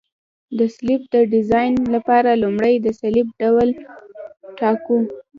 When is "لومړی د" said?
2.43-2.87